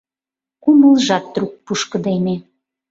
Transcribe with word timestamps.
Кумылжат 0.63 1.25
трук 1.33 1.53
пушкыдеме. 1.65 2.35